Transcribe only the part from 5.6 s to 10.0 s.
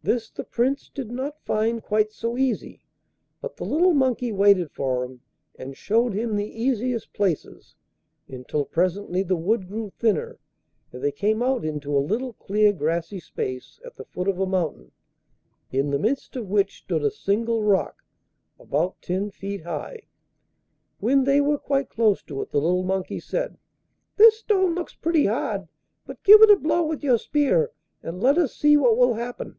showed him the easiest places, until presently the wood grew